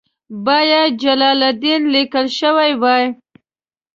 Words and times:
باید 0.45 0.89
جلال 1.03 1.39
الدین 1.49 1.81
لیکل 1.93 2.25
شوی 2.39 2.71
وای. 2.81 3.05